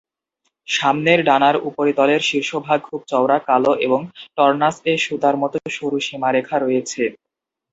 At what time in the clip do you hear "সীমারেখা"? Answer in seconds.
6.07-6.55